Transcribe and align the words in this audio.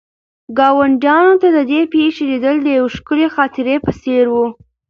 ګاونډیانو 0.57 1.33
ته 1.41 1.47
د 1.55 1.59
دې 1.71 1.81
پېښې 1.93 2.23
لیدل 2.31 2.55
د 2.61 2.67
یوې 2.77 2.91
ښکلې 2.95 3.27
خاطرې 3.35 3.75
په 3.85 3.91
څېر 4.01 4.25
وو. 4.33 4.45